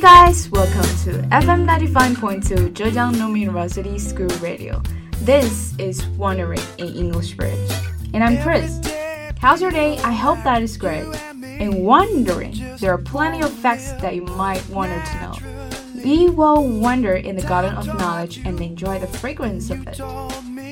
[0.00, 4.80] Hey guys, welcome to FM 95.2 Zhejiang Normal University School Radio.
[5.28, 7.70] This is Wondering in English Bridge.
[8.14, 8.80] And I'm Chris.
[9.38, 9.98] How's your day?
[9.98, 11.04] I hope that is great.
[11.60, 15.36] In Wondering, there are plenty of facts that you might want to know.
[16.02, 20.00] We will wander in the garden of knowledge and enjoy the fragrance of it.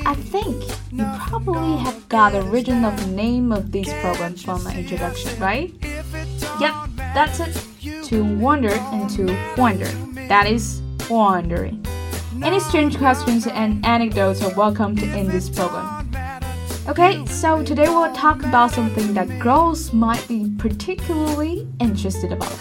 [0.09, 0.57] I think
[0.91, 5.75] you probably have got the original name of this program from my introduction, right?
[5.85, 6.73] Yep,
[7.13, 7.68] that's it.
[8.09, 9.85] To wander and to wonder.
[10.29, 10.81] That is
[11.11, 11.85] wandering.
[12.43, 16.11] Any strange questions and anecdotes are welcomed in this program.
[16.89, 22.59] Okay, so today we'll talk about something that girls might be particularly interested about.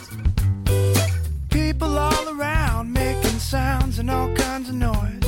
[1.50, 5.24] People all around making sounds and all kinds of noise.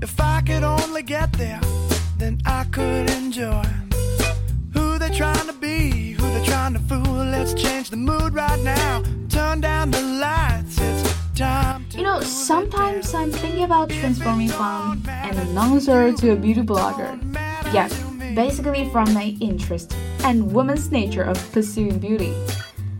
[0.00, 1.60] If I could only get there,
[2.16, 3.64] then I could enjoy
[4.72, 7.02] who they're trying to be, who they're trying to fool.
[7.02, 9.02] Let's change the mood right now.
[11.94, 17.18] You know, sometimes I'm thinking about transforming from an announcer to a beauty blogger.
[17.72, 17.88] Yeah,
[18.34, 19.94] basically from my interest
[20.24, 22.32] and woman's nature of pursuing beauty.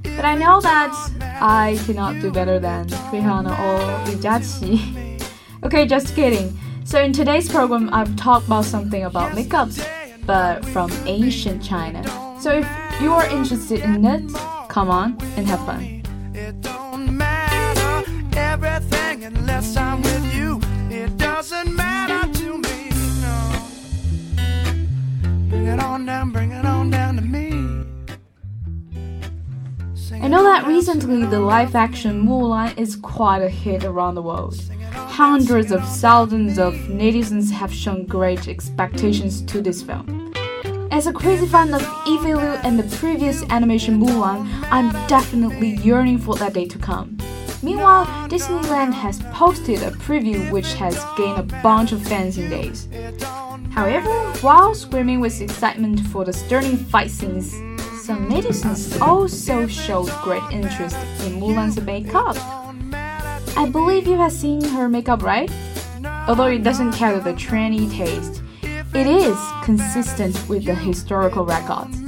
[0.02, 0.92] But I know that
[1.40, 5.22] I cannot do better than Rihanna or Li Jiaqi.
[5.64, 6.58] okay, just kidding.
[6.84, 9.78] So in today's program, I've talked about something about makeups,
[10.26, 12.02] but from ancient China.
[12.40, 12.66] So if
[13.00, 14.24] you are interested in it,
[14.68, 15.97] come on and have fun.
[19.28, 20.60] Unless I'm with you.
[20.90, 22.90] It doesn't matter to me,
[23.20, 23.60] no.
[25.50, 27.50] Bring it on down, bring it on down to me.
[29.94, 34.22] Sing I know that recently the live action Mulan is quite a hit around the
[34.22, 34.56] world.
[34.92, 40.32] Hundreds of thousands of netizens have shown great expectations to this film.
[40.90, 46.18] As a crazy fan of Eve Lu and the previous animation Mulan, I'm definitely yearning
[46.18, 47.17] for that day to come.
[47.62, 52.88] Meanwhile, Disneyland has posted a preview which has gained a bunch of fans in days.
[53.70, 54.10] However,
[54.40, 57.52] while screaming with excitement for the stirring fight scenes,
[58.02, 62.36] some netizens also showed great interest in Mulan's makeup.
[63.56, 65.50] I believe you have seen her makeup, right?
[66.28, 68.42] Although it doesn't carry the trendy taste,
[68.94, 71.98] it is consistent with the historical records.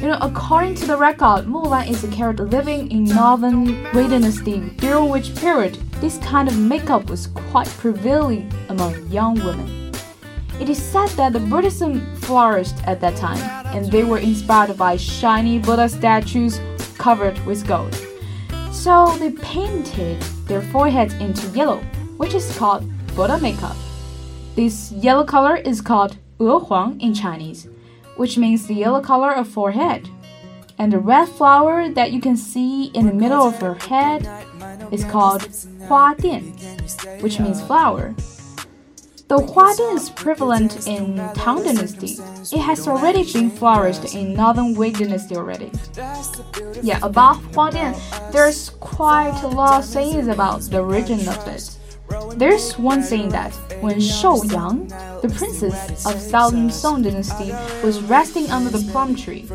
[0.00, 4.60] You know, according to the record, Mulan is a character living in northern Wei Dynasty,
[4.78, 9.92] during which period this kind of makeup was quite prevalent among young women.
[10.58, 13.36] It is said that the Buddhism flourished at that time,
[13.76, 16.58] and they were inspired by shiny Buddha statues
[16.96, 17.94] covered with gold.
[18.72, 21.82] So they painted their foreheads into yellow,
[22.16, 23.76] which is called Buddha makeup.
[24.56, 27.68] This yellow color is called 鹅黄 in Chinese,
[28.20, 30.06] which means the yellow color of forehead.
[30.78, 34.28] And the red flower that you can see in the middle of her head
[34.92, 35.48] is called
[35.88, 36.42] 花钿,
[37.22, 38.14] which means flower.
[39.28, 42.18] Though Huadian is prevalent in Tang Dynasty,
[42.52, 45.70] it has already been flourished in Northern Wei Dynasty already.
[46.82, 47.94] Yeah, about Huadian,
[48.32, 51.79] there's quite a lot of sayings about the origin of it.
[52.36, 54.88] There's one saying that when Shou Yang,
[55.22, 57.52] the princess of Southern Song Dynasty,
[57.84, 59.46] was resting under the plum tree,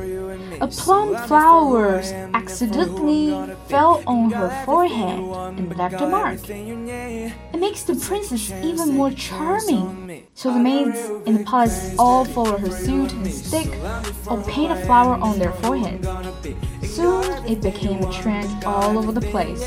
[0.62, 2.02] a plum flower
[2.34, 3.32] accidentally
[3.68, 5.20] fell on her forehead
[5.58, 6.40] and left a mark.
[6.50, 10.24] It makes the princess even more charming.
[10.34, 13.68] So the maids in the palace all follow her suit and stick
[14.28, 16.06] or paint a flower on their forehead.
[16.84, 19.64] Soon it became a trend all over the place.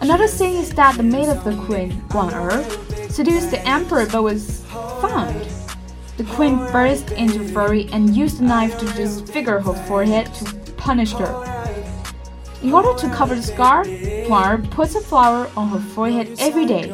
[0.00, 4.22] Another thing is that the maid of the queen, Guan Er, seduced the emperor but
[4.22, 4.64] was
[5.00, 5.34] found.
[6.16, 11.12] The queen burst into fury and used a knife to disfigure her forehead to punish
[11.14, 11.32] her.
[12.62, 16.66] In order to cover the scar, Guan Er puts a flower on her forehead every
[16.66, 16.88] day,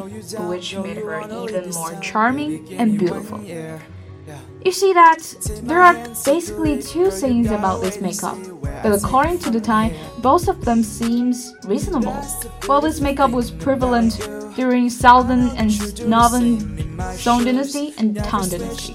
[0.49, 3.39] which made her even more charming and beautiful.
[4.65, 5.19] You see that
[5.65, 5.95] there are
[6.25, 8.39] basically two sayings about this makeup,
[8.83, 12.15] but according to the time, both of them seems reasonable.
[12.67, 14.19] While this makeup was prevalent
[14.55, 15.71] during Southern and
[16.07, 16.59] Northern
[17.17, 18.95] Song Dynasty and Tang Dynasty.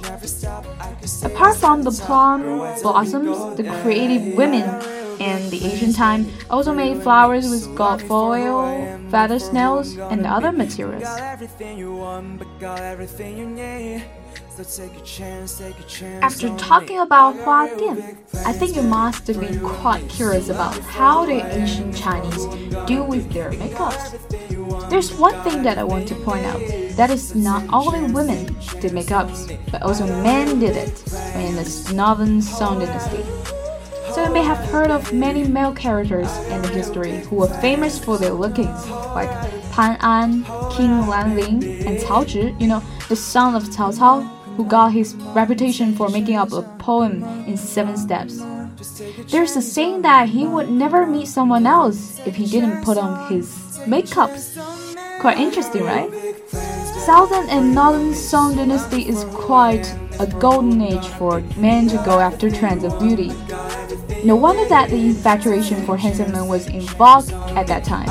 [1.26, 2.44] Apart from the plum
[2.82, 4.64] blossoms, the creative women
[5.20, 11.04] in the ancient time also made flowers with gold foil, feather snails, and other materials.
[16.22, 21.46] After talking about Hua Dian, I think you must be quite curious about how the
[21.56, 22.46] ancient Chinese
[22.88, 24.18] deal with their makeups.
[24.90, 26.62] There's one thing that I want to point out.
[26.96, 28.46] That is not only women
[28.80, 31.04] did makeups, but also men did it
[31.36, 33.37] in the Northern Song Dynasty.
[34.18, 38.00] So you may have heard of many male characters in the history who were famous
[38.00, 39.30] for their lookings, like
[39.74, 44.66] Pan An, King Lanling, and Cao Zhi, you know, the son of Cao Cao, who
[44.66, 48.42] got his reputation for making up a poem in seven steps.
[49.30, 53.32] There's a saying that he would never meet someone else if he didn't put on
[53.32, 54.32] his makeup.
[55.20, 56.10] Quite interesting, right?
[57.06, 59.86] Southern and Northern Song dynasty is quite
[60.20, 63.32] a golden age for men to go after trends of beauty.
[64.24, 68.10] No wonder that the infatuation for handsome men was in vogue at that time.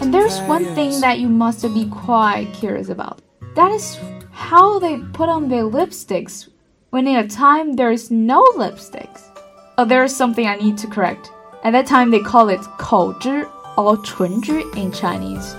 [0.00, 3.20] And there's one thing that you must be quite curious about.
[3.54, 3.98] That is
[4.30, 6.48] how they put on their lipsticks
[6.90, 9.22] when in a time there is no lipsticks.
[9.78, 11.30] Oh, there is something I need to correct.
[11.62, 13.46] At that time, they call it 口脂
[13.76, 15.54] or 唇脂 in Chinese,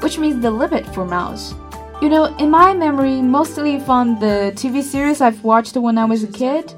[0.00, 1.54] which means the lip for mouths.
[2.02, 6.22] You know, in my memory, mostly from the TV series I've watched when I was
[6.22, 6.74] a kid,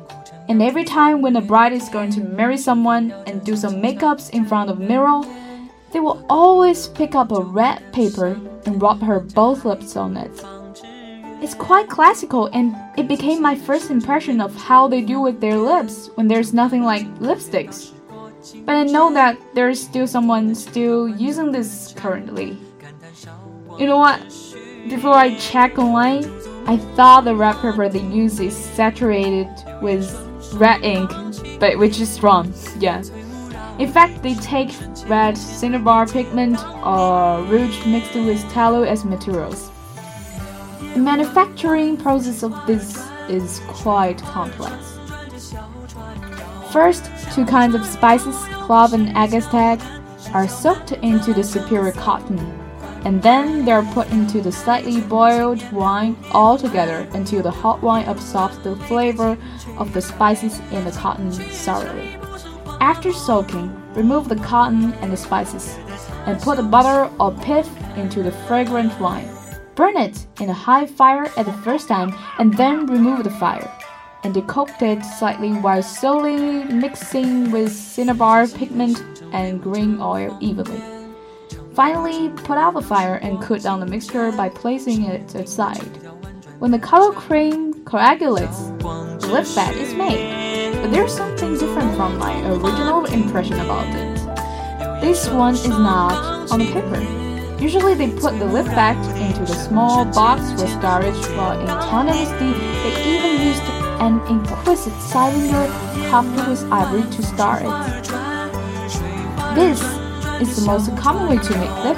[0.49, 4.31] and every time when a bride is going to marry someone and do some makeups
[4.31, 5.23] in front of mirror,
[5.93, 10.31] they will always pick up a red paper and rub her both lips on it.
[11.43, 15.56] It's quite classical and it became my first impression of how they do with their
[15.56, 17.93] lips when there's nothing like lipsticks.
[18.65, 22.59] But I know that there's still someone still using this currently.
[23.79, 24.21] You know what?
[24.89, 26.25] Before I check online,
[26.67, 29.49] I thought the red paper they use is saturated
[29.81, 30.11] with
[30.55, 31.11] red ink,
[31.61, 32.53] but which is wrong.
[32.79, 33.03] Yeah.
[33.79, 34.71] In fact, they take
[35.06, 39.71] red cinnabar pigment or rouge mixed with tallow as materials.
[40.95, 44.99] The manufacturing process of this is quite complex.
[46.73, 47.05] First,
[47.35, 48.35] two kinds of spices,
[48.65, 49.83] clove and agastache,
[50.33, 52.39] are soaked into the superior cotton,
[53.05, 57.83] and then they are put into the slightly boiled wine all together until the hot
[57.83, 59.37] wine absorbs the flavor
[59.77, 62.17] of the spices in the cotton thoroughly.
[62.81, 65.77] After soaking, remove the cotton and the spices,
[66.25, 69.29] and put the butter or pith into the fragrant wine.
[69.75, 73.71] Burn it in a high fire at the first time and then remove the fire.
[74.25, 79.03] And decoct it slightly while slowly mixing with cinnabar pigment
[79.33, 80.81] and green oil evenly.
[81.75, 85.99] Finally, put out the fire and cool down the mixture by placing it aside.
[86.61, 90.73] When the color cream coagulates, the lip fat is made.
[90.81, 95.01] But there's something different from my original impression about it.
[95.01, 97.01] This one is not on the paper.
[97.61, 102.07] Usually they put the lip back into the small box for storage, while in Tang
[102.07, 103.63] they even used
[104.02, 105.69] an exquisite cylinder
[106.10, 108.04] covered with ivory to store it.
[109.54, 109.81] This
[110.43, 111.96] is the most common way to make lip.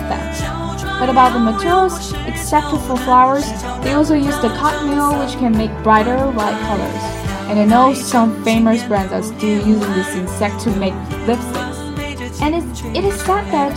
[1.00, 3.46] But about the materials, except for flowers,
[3.82, 7.04] they also use the cochineal which can make brighter white colors.
[7.48, 10.94] And I know some famous brands are still using this insect to make
[11.26, 12.42] lipsticks.
[12.42, 13.74] And it, it is said that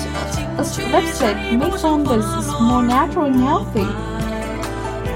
[0.59, 4.16] a lipstick made from this is more natural and healthy.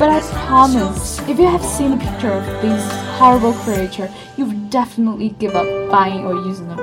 [0.01, 4.71] But I promise, if you have seen a picture of this horrible creature, you would
[4.71, 6.77] definitely give up buying or using them.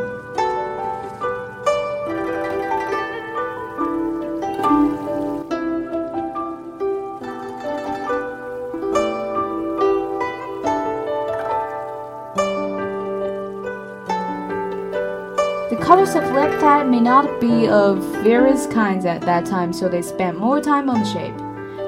[15.71, 20.03] The colors of lipstick may not be of various kinds at that time, so they
[20.03, 21.35] spent more time on shape.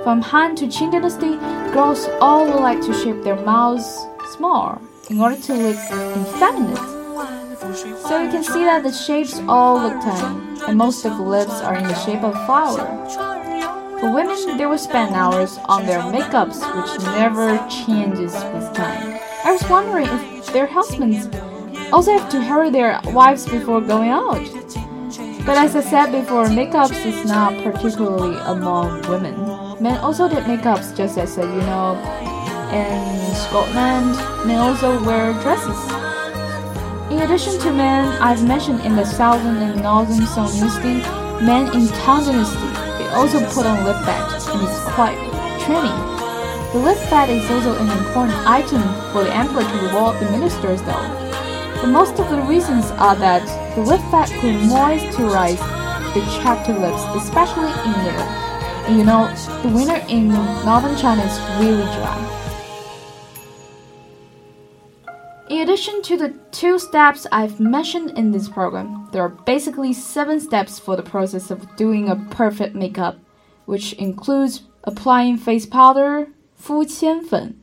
[0.03, 1.37] From Han to Qing Dynasty,
[1.75, 4.81] girls all like to shape their mouths small
[5.11, 6.79] in order to look effeminate.
[8.09, 11.61] So you can see that the shapes all look tiny, and most of the lips
[11.61, 12.87] are in the shape of flower.
[14.01, 19.21] For women, they will spend hours on their makeups, which never changes with time.
[19.45, 21.29] I was wondering if their husbands
[21.93, 24.41] also have to hurry their wives before going out.
[25.45, 29.70] But as I said before, makeups is not particularly among women.
[29.81, 31.97] Men also did makeups just as uh, you know,
[32.69, 34.13] in Scotland,
[34.47, 35.81] men also wear dresses.
[37.11, 41.01] In addition to men, I've mentioned in the southern and northern Song dynasty,
[41.43, 42.69] men in Tang dynasty,
[43.01, 45.17] they also put on lip fat, and it's quite
[45.65, 45.97] trendy.
[46.75, 48.83] The lip fat is also an important item
[49.13, 51.09] for the emperor to reward the ministers though.
[51.81, 55.57] But most of the reasons are that the lip fat could moisturize
[56.13, 58.50] the chapped lips, especially in winter.
[58.89, 59.33] You know,
[59.63, 60.29] the winter in
[60.65, 62.41] northern China is really dry.
[65.49, 70.41] In addition to the two steps I've mentioned in this program, there are basically seven
[70.41, 73.19] steps for the process of doing a perfect makeup,
[73.67, 77.61] which includes applying face powder, 敷铅粉,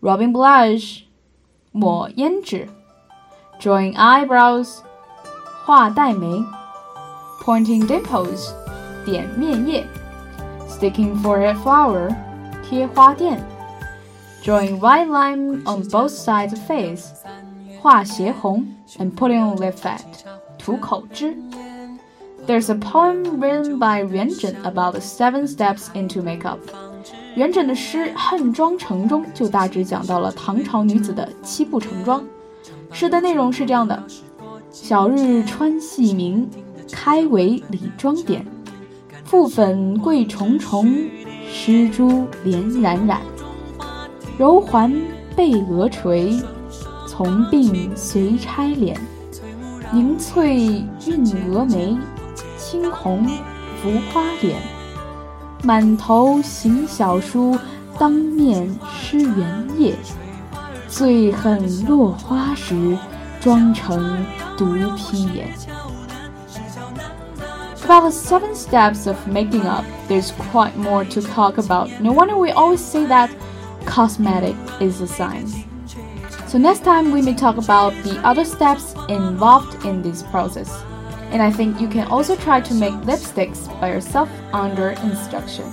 [0.00, 1.04] rubbing blush,
[1.72, 2.68] 抹胭脂,
[3.60, 4.82] drawing eyebrows,
[5.64, 6.44] 画黛眉,
[7.40, 8.54] pointing dimples,
[9.04, 10.01] 点面靥。
[10.82, 12.12] Sticking for a flower,
[12.68, 13.38] 贴花钿,
[14.42, 17.04] drawing white line on both sides of face,
[17.80, 18.66] 画斜红,
[18.98, 20.00] and putting on lip fat,
[20.58, 21.36] 涂口脂.
[22.48, 26.58] There's a poem written by Yuan Zhen about seven steps into makeup.
[27.36, 32.24] 元稹的诗《恨妆成中》就大致讲到了唐朝女子的七步成妆。
[32.90, 34.02] 诗的内容是这样的：
[34.72, 36.50] 小日穿细明，
[36.90, 38.44] 开为理妆点。
[39.32, 40.94] 覆粉桂重重，
[41.50, 43.18] 施朱连染染。
[44.36, 44.94] 柔环
[45.34, 46.38] 被额垂，
[47.08, 48.94] 从鬓随钗敛。
[49.90, 51.96] 凝翠晕蛾眉，
[52.58, 53.24] 轻红
[53.80, 54.60] 浮花脸。
[55.64, 57.56] 满头行小书，
[57.98, 59.94] 当面施圆叶。
[60.88, 62.98] 最恨落花时，
[63.40, 64.14] 妆成
[64.58, 65.48] 独披颜。
[67.84, 71.90] About the seven steps of making up, there's quite more to talk about.
[72.00, 73.28] No wonder we always say that
[73.86, 75.56] cosmetic is a science.
[76.46, 80.84] So next time we may talk about the other steps involved in this process.
[81.32, 85.66] And I think you can also try to make lipsticks by yourself under instruction.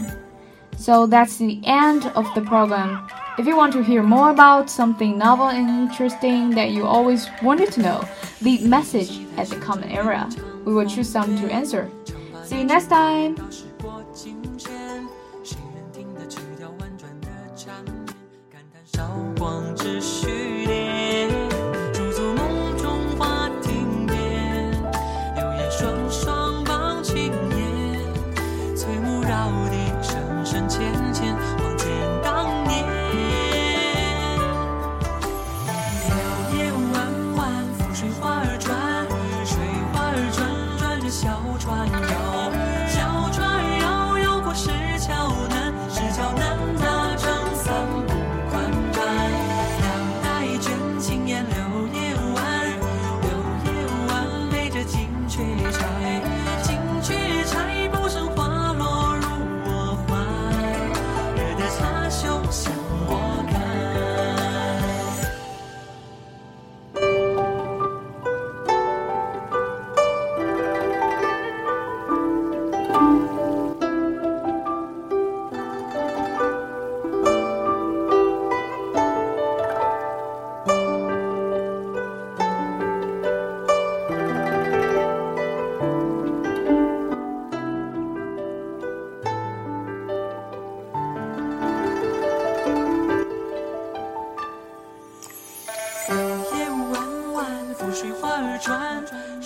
[0.77, 3.07] So that's the end of the program.
[3.37, 7.71] If you want to hear more about something novel and interesting that you always wanted
[7.73, 8.09] to know,
[8.41, 10.27] leave message at the comment area.
[10.65, 11.89] We will choose some to answer.
[12.43, 13.35] See you next time.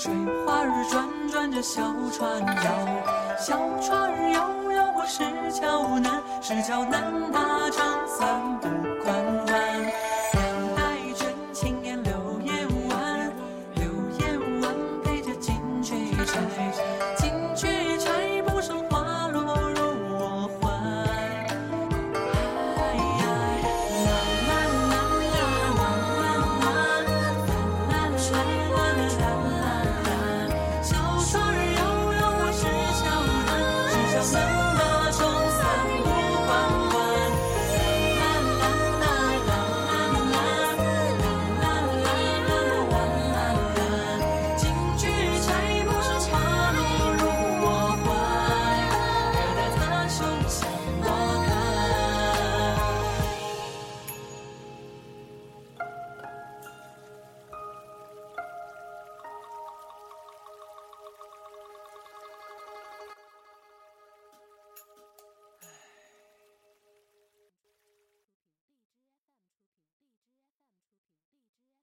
[0.04, 0.12] 水
[0.46, 1.82] 花儿转转着小
[2.12, 8.68] 船摇，小船儿摇摇过石桥南，石桥南它长三步
[9.02, 9.23] 宽。